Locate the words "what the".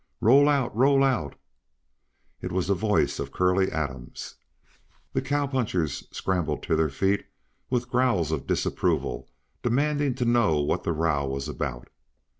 10.59-10.91